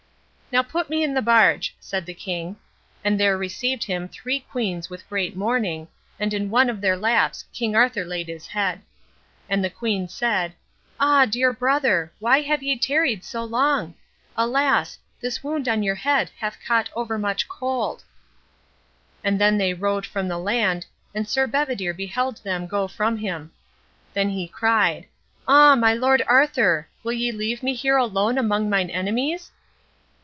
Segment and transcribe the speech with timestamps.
[0.53, 2.57] "Now put me in the barge," said the king.
[3.05, 5.87] And there received him three queens with great mourning,
[6.19, 8.81] and in one of their laps King Arthur laid his head.
[9.47, 10.51] And the queen said,
[10.99, 13.93] "Ah, dear brother, why have ye tarried so long?
[14.35, 14.99] Alas!
[15.21, 18.03] this wound on your head hath caught over much cold."
[19.23, 23.53] And then they rowed from the land, and Sir Bedivere beheld them go from him.
[24.13, 25.05] Then he cried:
[25.47, 29.49] "Ah, my lord Arthur, will ye leave me here alone among mine enemies?"